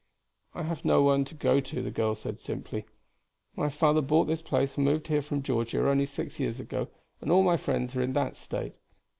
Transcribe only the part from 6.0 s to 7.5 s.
six years ago, and all